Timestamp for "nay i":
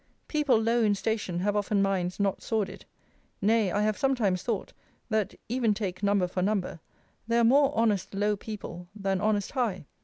3.39-3.83